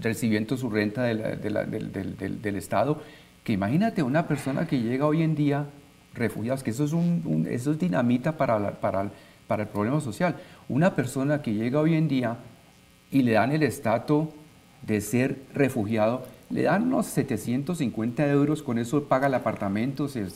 recibiendo 0.00 0.56
su 0.56 0.68
renta 0.68 1.02
del, 1.02 2.56
Estado, 2.56 3.00
que 3.42 3.52
imagínate 3.52 4.02
una 4.02 4.26
persona 4.26 4.66
que 4.66 4.80
llega 4.80 5.06
hoy 5.06 5.22
en 5.22 5.34
día, 5.34 5.66
refugiados, 6.14 6.62
que 6.62 6.70
eso 6.70 6.84
es, 6.84 6.92
un, 6.92 7.46
eso 7.50 7.72
es 7.72 7.78
dinamita 7.78 8.36
para, 8.36 8.72
para, 8.72 9.10
para 9.46 9.62
el 9.64 9.68
problema 9.68 10.00
social, 10.00 10.36
una 10.68 10.94
persona 10.94 11.42
que 11.42 11.54
llega 11.54 11.80
hoy 11.80 11.94
en 11.94 12.08
día 12.08 12.36
y 13.10 13.22
le 13.22 13.32
dan 13.32 13.52
el 13.52 13.62
estatus 13.62 14.28
de 14.82 15.00
ser 15.00 15.38
refugiado, 15.54 16.24
le 16.50 16.62
dan 16.62 16.84
unos 16.84 17.06
750 17.06 18.28
euros, 18.28 18.62
con 18.62 18.78
eso 18.78 19.04
paga 19.04 19.26
el 19.26 19.34
apartamento 19.34 20.08
se, 20.08 20.26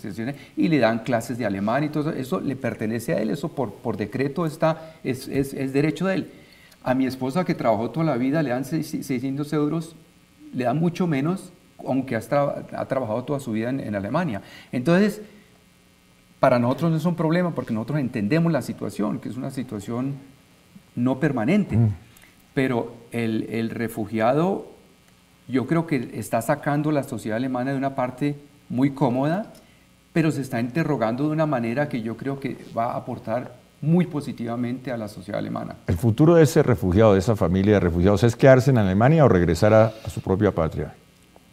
y 0.56 0.68
le 0.68 0.78
dan 0.78 1.00
clases 1.00 1.38
de 1.38 1.46
alemán 1.46 1.84
y 1.84 1.88
todo 1.90 2.10
eso, 2.10 2.18
eso 2.18 2.40
le 2.40 2.56
pertenece 2.56 3.12
a 3.12 3.20
él, 3.20 3.30
eso 3.30 3.48
por, 3.48 3.74
por 3.74 3.96
decreto 3.96 4.46
está, 4.46 4.94
es, 5.04 5.28
es, 5.28 5.54
es, 5.54 5.72
derecho 5.72 6.06
de 6.06 6.14
él. 6.14 6.30
A 6.82 6.94
mi 6.94 7.06
esposa 7.06 7.44
que 7.44 7.54
trabajó 7.54 7.90
toda 7.90 8.06
la 8.06 8.16
vida 8.16 8.42
le 8.42 8.50
dan 8.50 8.64
600 8.64 9.52
euros, 9.52 9.96
le 10.54 10.64
dan 10.64 10.78
mucho 10.78 11.06
menos, 11.06 11.52
aunque 11.86 12.16
ha, 12.16 12.20
ha 12.20 12.84
trabajado 12.86 13.24
toda 13.24 13.40
su 13.40 13.52
vida 13.52 13.68
en, 13.68 13.94
Alemania. 13.94 14.42
Entonces, 14.72 15.20
para 16.40 16.58
nosotros 16.58 16.90
no 16.90 16.96
es 16.96 17.04
un 17.04 17.16
problema 17.16 17.54
porque 17.54 17.74
nosotros 17.74 17.98
entendemos 17.98 18.50
la 18.52 18.62
situación, 18.62 19.18
que 19.18 19.28
es 19.28 19.36
una 19.36 19.50
situación 19.50 20.14
no 20.96 21.20
permanente. 21.20 21.76
Mm. 21.76 21.94
Pero 22.54 22.94
el, 23.12 23.46
el 23.50 23.70
refugiado 23.70 24.77
yo 25.48 25.66
creo 25.66 25.86
que 25.86 26.10
está 26.12 26.42
sacando 26.42 26.92
la 26.92 27.02
sociedad 27.02 27.36
alemana 27.36 27.72
de 27.72 27.78
una 27.78 27.94
parte 27.94 28.36
muy 28.68 28.90
cómoda, 28.90 29.46
pero 30.12 30.30
se 30.30 30.42
está 30.42 30.60
interrogando 30.60 31.24
de 31.24 31.30
una 31.30 31.46
manera 31.46 31.88
que 31.88 32.02
yo 32.02 32.16
creo 32.16 32.38
que 32.38 32.58
va 32.76 32.92
a 32.92 32.96
aportar 32.96 33.56
muy 33.80 34.06
positivamente 34.06 34.92
a 34.92 34.96
la 34.96 35.08
sociedad 35.08 35.38
alemana. 35.38 35.76
¿El 35.86 35.96
futuro 35.96 36.34
de 36.34 36.42
ese 36.42 36.62
refugiado, 36.62 37.14
de 37.14 37.20
esa 37.20 37.34
familia 37.34 37.74
de 37.74 37.80
refugiados, 37.80 38.24
es 38.24 38.36
quedarse 38.36 38.70
en 38.70 38.78
Alemania 38.78 39.24
o 39.24 39.28
regresar 39.28 39.72
a, 39.72 39.92
su 40.08 40.20
propia 40.20 40.52
patria? 40.52 40.94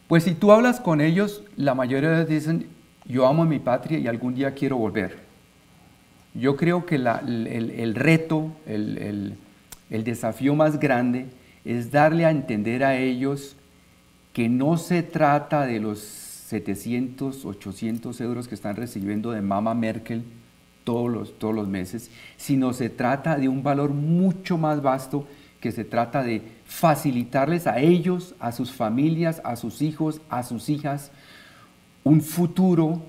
Pues 0.07 0.23
si 0.23 0.33
tú 0.33 0.51
hablas 0.51 0.79
con 0.79 1.01
ellos, 1.01 1.43
la 1.55 1.73
mayoría 1.73 2.09
de 2.09 2.15
ellos 2.17 2.29
dicen, 2.29 2.67
yo 3.05 3.27
amo 3.27 3.45
mi 3.45 3.59
patria 3.59 3.97
y 3.99 4.07
algún 4.07 4.35
día 4.35 4.53
quiero 4.53 4.77
volver. 4.77 5.19
Yo 6.33 6.57
creo 6.57 6.85
que 6.85 6.95
el, 6.95 7.95
reto, 7.95 8.51
el, 8.65 9.37
el 9.89 10.03
desafío 10.03 10.53
más 10.53 10.79
grande 10.79 11.27
es 11.63 11.91
darle 11.91 12.25
a 12.25 12.31
entender 12.31 12.83
a 12.83 12.97
ellos 12.97 13.55
que 14.35 14.49
no 14.49 14.75
se 14.75 15.01
trata 15.01 15.65
de 15.65 15.79
los 15.79 15.99
700, 15.99 17.45
800 17.45 18.19
euros 18.19 18.49
que 18.49 18.55
están 18.55 18.75
recibiendo 18.75 19.31
de 19.31 19.41
Mama 19.41 19.73
Merkel 19.73 20.25
todos 20.83 21.09
los, 21.09 21.39
todos 21.39 21.55
los 21.55 21.69
meses, 21.69 22.11
sino 22.35 22.73
se 22.73 22.89
trata 22.89 23.37
de 23.37 23.47
un 23.47 23.63
valor 23.63 23.91
mucho 23.91 24.57
más 24.57 24.81
vasto 24.81 25.25
que 25.61 25.71
se 25.71 25.85
trata 25.85 26.21
de 26.21 26.41
facilitarles 26.65 27.65
a 27.65 27.79
ellos, 27.79 28.35
a 28.41 28.51
sus 28.51 28.73
familias, 28.73 29.41
a 29.45 29.55
sus 29.55 29.81
hijos, 29.81 30.19
a 30.29 30.43
sus 30.43 30.67
hijas, 30.67 31.13
un 32.03 32.19
futuro 32.19 33.03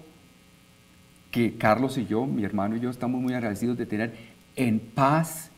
que 1.33 1.57
Carlos 1.57 1.99
y 1.99 2.07
yo, 2.07 2.25
mi 2.25 2.45
hermano 2.45 2.77
y 2.77 2.81
yo, 2.81 2.89
estamos 2.89 3.21
muy 3.21 3.35
agradecidos 3.35 3.77
de 3.77 3.87
tener 3.87 4.15
en 4.55 4.79
paz, 4.79 5.51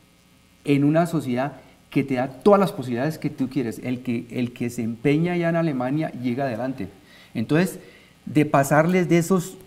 en 0.65 0.83
una 0.83 1.05
sociedad 1.05 1.61
que 1.89 2.03
te 2.03 2.15
da 2.15 2.27
todas 2.27 2.59
las 2.59 2.71
posibilidades 2.71 3.17
que 3.17 3.29
tú 3.29 3.49
quieres. 3.49 3.79
El 3.83 4.01
que, 4.01 4.27
el 4.31 4.53
que 4.53 4.69
se 4.69 4.83
empeña 4.83 5.35
ya 5.35 5.49
en 5.49 5.55
Alemania 5.55 6.11
llega 6.11 6.45
adelante. 6.45 6.87
Entonces, 7.33 7.79
de 8.25 8.45
pasarles 8.45 9.09
de 9.09 9.17
esos 9.17 9.57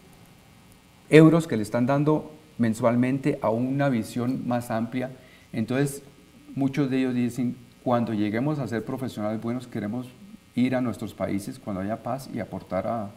euros 1.11 1.47
que 1.47 1.57
le 1.57 1.63
están 1.63 1.87
dando 1.87 2.33
mensualmente 2.59 3.39
a 3.43 3.51
una 3.51 3.89
visión 3.89 4.47
más 4.47 4.71
amplia, 4.71 5.11
entonces 5.53 6.03
muchos 6.55 6.91
de 6.91 6.99
ellos 6.99 7.15
dicen, 7.15 7.57
cuando 7.83 8.15
lleguemos 8.15 8.59
a 8.59 8.69
ser 8.69 8.85
profesionales 8.85 9.41
buenos, 9.41 9.67
queremos 9.67 10.09
ir 10.55 10.77
a 10.77 10.81
nuestros 10.81 11.15
países 11.15 11.59
cuando 11.59 11.83
haya 11.83 12.03
paz 12.03 12.29
y 12.33 12.39
aportar 12.39 13.11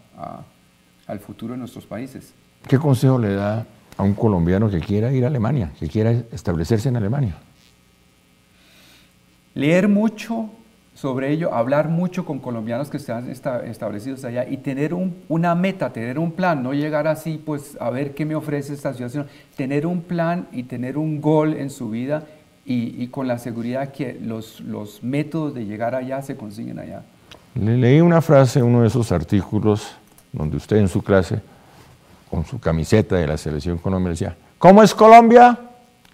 al 1.07 1.19
futuro 1.19 1.53
de 1.53 1.59
nuestros 1.59 1.85
países. 1.85 2.33
¿Qué 2.67 2.79
consejo 2.79 3.19
le 3.19 3.35
da 3.35 3.65
a 3.97 4.03
un 4.03 4.13
colombiano 4.13 4.69
que 4.69 4.79
quiera 4.79 5.12
ir 5.12 5.24
a 5.24 5.27
Alemania, 5.27 5.71
que 5.79 5.88
quiera 5.88 6.12
establecerse 6.31 6.89
en 6.89 6.97
Alemania? 6.97 7.35
Leer 9.55 9.88
mucho 9.88 10.50
sobre 10.93 11.31
ello, 11.31 11.53
hablar 11.53 11.89
mucho 11.89 12.24
con 12.24 12.39
colombianos 12.39 12.89
que 12.89 12.97
están 12.97 13.29
establecidos 13.29 14.24
allá 14.24 14.47
y 14.47 14.57
tener 14.57 14.93
una 14.93 15.53
meta, 15.53 15.91
tener 15.91 16.17
un 16.17 16.31
plan, 16.31 16.63
no 16.63 16.74
llegar 16.74 17.07
así 17.07 17.41
pues 17.43 17.77
a 17.81 17.89
ver 17.89 18.13
qué 18.13 18.25
me 18.25 18.35
ofrece 18.35 18.74
esta 18.74 18.93
ciudad, 18.93 19.12
sino 19.12 19.25
tener 19.57 19.85
un 19.85 20.01
plan 20.01 20.47
y 20.53 20.63
tener 20.63 20.97
un 20.97 21.19
gol 21.19 21.53
en 21.53 21.69
su 21.69 21.89
vida 21.89 22.24
y, 22.65 23.07
con 23.07 23.27
la 23.27 23.38
seguridad 23.38 23.91
que 23.91 24.17
los, 24.19 24.63
métodos 25.03 25.53
de 25.53 25.65
llegar 25.65 25.95
allá 25.95 26.21
se 26.21 26.35
consiguen 26.35 26.79
allá. 26.79 27.03
Le 27.55 27.77
leí 27.77 28.01
una 28.01 28.21
frase 28.21 28.59
en 28.59 28.65
uno 28.65 28.81
de 28.81 28.88
esos 28.88 29.12
artículos 29.12 29.95
donde 30.31 30.57
usted 30.57 30.77
en 30.77 30.88
su 30.88 31.03
clase, 31.03 31.41
con 32.29 32.45
su 32.45 32.59
camiseta 32.59 33.17
de 33.17 33.27
la 33.27 33.38
selección 33.38 33.77
Colombia, 33.77 34.12
decía, 34.12 34.35
¿cómo 34.57 34.81
es 34.81 34.95
Colombia? 34.95 35.59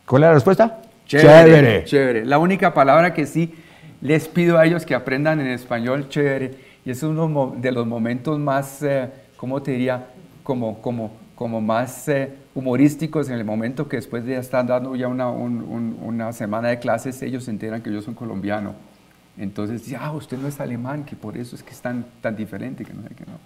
¿Cuál 0.06 0.24
es 0.24 0.28
la 0.28 0.34
respuesta? 0.34 0.81
Chévere, 1.20 1.84
chévere. 1.84 2.26
La 2.26 2.38
única 2.38 2.74
palabra 2.74 3.14
que 3.14 3.26
sí 3.26 3.54
les 4.02 4.28
pido 4.28 4.58
a 4.58 4.66
ellos 4.66 4.86
que 4.86 4.96
aprendan 4.96 5.40
en 5.40 5.48
español, 5.48 6.08
chévere. 6.10 6.52
Y 6.86 6.92
es 6.92 7.04
uno 7.04 7.56
de 7.58 7.72
los 7.72 7.86
momentos 7.86 8.40
más, 8.40 8.82
eh, 8.84 9.10
¿cómo 9.38 9.62
te 9.62 9.72
diría? 9.72 10.08
Como, 10.44 10.82
como, 10.82 11.12
como 11.36 11.62
más 11.62 12.08
eh, 12.08 12.32
humorísticos 12.56 13.30
en 13.30 13.36
el 13.36 13.46
momento 13.46 13.88
que 13.88 13.98
después 13.98 14.26
de 14.26 14.38
estar 14.38 14.66
dando 14.66 14.96
ya 14.96 15.08
una, 15.08 15.30
una 15.30 16.34
semana 16.34 16.70
de 16.70 16.80
clases, 16.80 17.22
ellos 17.22 17.44
se 17.44 17.52
enteran 17.52 17.82
que 17.82 17.92
yo 17.92 18.02
soy 18.02 18.16
colombiano. 18.16 18.74
Entonces, 19.38 19.86
ya, 19.86 20.06
ah, 20.06 20.12
usted 20.14 20.38
no 20.38 20.48
es 20.48 20.60
alemán, 20.60 21.06
que 21.06 21.16
por 21.16 21.38
eso 21.38 21.56
es 21.56 21.64
que 21.64 21.72
es 21.72 21.82
tan, 21.82 22.06
tan 22.22 22.36
diferente, 22.36 22.84
que 22.84 22.94
no 22.94 23.04
sé 23.04 23.10
qué 23.16 23.26
no. 23.26 23.40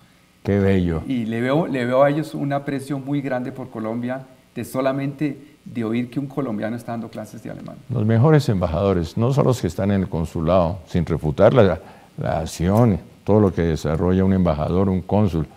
Qué 0.44 0.60
bello. 0.60 1.04
Y 1.08 1.26
le 1.26 1.42
veo, 1.42 1.68
le 1.68 1.86
veo 1.86 2.04
a 2.04 2.10
ellos 2.10 2.34
un 2.34 2.54
aprecio 2.54 3.00
muy 3.00 3.22
grande 3.22 3.52
por 3.52 3.70
Colombia, 3.70 4.26
de 4.54 4.64
solamente 4.64 5.55
de 5.66 5.84
oír 5.84 6.10
que 6.10 6.20
un 6.20 6.28
colombiano 6.28 6.76
está 6.76 6.92
dando 6.92 7.10
clases 7.10 7.42
de 7.42 7.50
alemán. 7.50 7.76
Los 7.90 8.06
mejores 8.06 8.48
embajadores, 8.50 9.18
no 9.18 9.34
son 9.34 9.46
los 9.46 9.60
que 9.60 9.68
están 9.68 9.92
en 9.92 10.02
el 10.02 10.08
consulado, 10.08 10.80
sin 10.88 11.06
refutar 11.06 11.54
la, 11.54 11.80
la 12.18 12.40
acción, 12.40 13.00
todo 13.24 13.40
lo 13.40 13.54
que 13.54 13.64
desarrolla 13.64 14.24
un 14.24 14.34
embajador, 14.34 14.88
un 14.90 15.02
cónsul. 15.02 15.48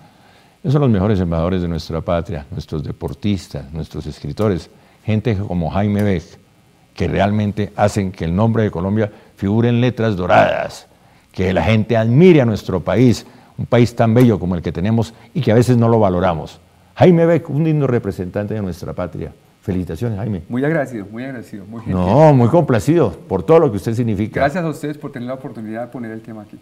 Esos 0.61 0.73
son 0.73 0.83
los 0.83 0.91
mejores 0.91 1.21
embajadores 1.21 1.63
de 1.63 1.69
nuestra 1.69 2.01
patria, 2.01 2.47
nuestros 2.51 2.83
deportistas, 2.83 3.71
nuestros 3.73 4.07
escritores, 4.07 4.71
gente 5.05 5.37
como 5.37 5.71
Jaime 5.71 6.03
Beck, 6.03 6.25
que 6.95 7.07
realmente 7.07 7.73
hacen 7.77 8.11
que 8.11 8.25
el 8.25 8.35
nombre 8.35 8.65
de 8.65 8.71
Colombia 8.71 9.13
figure 9.37 9.69
en 9.69 9.81
letras 9.81 10.17
doradas, 10.17 10.89
que 11.31 11.53
la 11.53 11.63
gente 11.63 11.97
admire 11.97 12.41
a 12.41 12.45
nuestro 12.45 12.81
país, 12.81 13.25
un 13.57 13.67
país 13.67 13.95
tan 13.95 14.15
bello 14.15 14.41
como 14.41 14.57
el 14.57 14.63
que 14.63 14.73
tenemos 14.73 15.15
y 15.35 15.41
que 15.41 15.53
a 15.53 15.55
veces 15.55 15.77
no 15.77 15.89
lo 15.89 16.01
valoramos. 16.01 16.59
Jaime 16.97 17.27
Beck, 17.27 17.49
un 17.51 17.63
digno 17.63 17.87
representante 17.87 18.55
de 18.55 18.63
nuestra 18.63 18.95
patria. 18.95 19.33
Felicitaciones, 19.69 20.17
Jaime. 20.17 20.45
Muy 20.49 20.65
agradecido, 20.65 21.05
muy 21.13 21.25
agradecido. 21.25 21.67
Muy 21.67 21.83
no, 21.89 22.33
muy 22.33 22.49
complacido 22.49 23.13
por 23.13 23.43
todo 23.43 23.59
lo 23.59 23.71
que 23.71 23.77
usted 23.77 23.93
significa. 23.93 24.41
Gracias 24.41 24.65
a 24.65 24.69
ustedes 24.71 24.97
por 24.97 25.13
tener 25.13 25.29
la 25.29 25.35
oportunidad 25.35 25.83
de 25.83 25.89
poner 25.89 26.11
el 26.11 26.23
tema 26.23 26.41
aquí. 26.41 26.59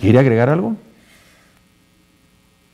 ¿Quiere 0.00 0.18
agregar 0.18 0.48
algo? 0.48 0.74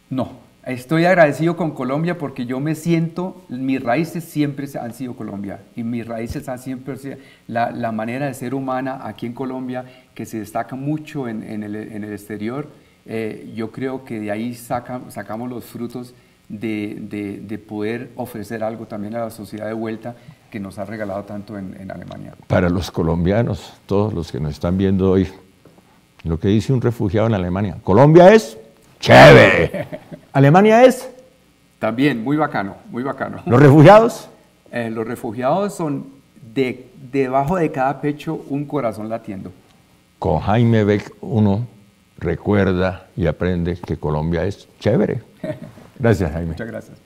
No, 0.09 0.39
estoy 0.65 1.05
agradecido 1.05 1.59
con 1.59 1.73
Colombia 1.73 2.17
porque 2.17 2.47
yo 2.47 2.61
me 2.61 2.77
siento, 2.77 3.43
mis 3.51 3.83
raíces 3.83 4.25
siempre 4.25 4.67
han 4.81 4.95
sido 4.95 5.17
Colombia 5.17 5.61
y 5.77 5.83
mis 5.83 6.07
raíces 6.07 6.49
han 6.49 6.61
siempre 6.61 6.97
sido 6.97 7.19
la, 7.47 7.93
manera 7.93 8.25
de 8.25 8.33
ser 8.33 8.55
humana 8.55 9.01
aquí 9.03 9.27
en 9.27 9.35
Colombia 9.35 9.85
que 10.15 10.25
se 10.25 10.39
destaca 10.39 10.77
mucho 10.77 11.29
en, 11.29 11.63
el, 11.63 12.05
exterior. 12.05 12.69
Eh, 13.05 13.53
yo 13.55 13.71
creo 13.71 14.03
que 14.07 14.19
de 14.19 14.31
ahí 14.31 14.55
sacamos 14.55 15.51
los 15.51 15.67
frutos 15.67 16.15
de, 16.49 17.65
poder 17.67 18.11
ofrecer 18.17 18.63
algo 18.63 18.87
también 18.87 19.15
a 19.17 19.21
la 19.21 19.31
sociedad 19.31 19.67
de 19.67 19.73
vuelta 19.73 20.15
que 20.51 20.61
nos 20.61 20.79
ha 20.79 20.85
regalado 20.85 21.23
tanto 21.25 21.59
en, 21.59 21.91
Alemania. 21.91 22.35
Para 22.47 22.69
los 22.69 22.91
colombianos, 22.91 23.75
todos 23.87 24.13
los 24.13 24.31
que 24.31 24.41
nos 24.41 24.53
están 24.53 24.77
viendo 24.77 25.11
hoy, 25.11 25.29
lo 26.23 26.39
que 26.39 26.49
dice 26.49 26.73
un 26.73 26.81
refugiado 26.81 27.27
en 27.27 27.35
Alemania, 27.35 27.79
Colombia 27.83 28.33
es 28.33 28.59
chévere, 29.01 29.87
Alemania 30.33 30.85
es... 30.85 31.11
También, 31.79 32.23
muy 32.23 32.37
bacano, 32.37 32.77
muy 32.91 33.03
bacano. 33.03 33.43
¿Los 33.47 33.61
refugiados? 33.61 34.29
Eh, 34.77 34.91
los 34.91 35.07
refugiados 35.07 35.73
son 35.73 36.07
de, 36.53 36.89
debajo 37.13 37.55
de 37.55 37.71
cada 37.71 38.01
pecho 38.01 38.45
un 38.49 38.65
corazón 38.65 39.09
latiendo. 39.09 39.53
Con 40.19 40.41
Jaime 40.41 40.83
Beck 40.83 41.15
uno 41.21 41.65
recuerda 42.19 43.07
y 43.17 43.29
aprende 43.29 43.79
que 43.79 43.97
Colombia 43.97 44.45
es 44.45 44.69
chévere. 44.81 45.23
Gracias, 45.99 46.31
Jaime. 46.33 46.49
Muchas 46.49 46.67
gracias. 46.67 47.04